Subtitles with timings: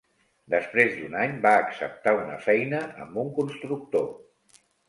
[0.53, 4.13] Després d'un any, va acceptar una feina amb un constructor.